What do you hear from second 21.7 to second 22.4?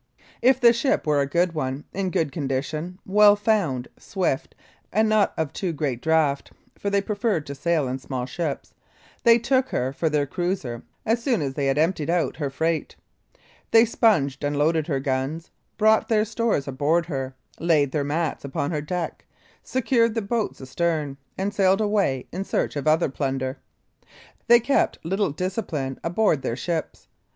away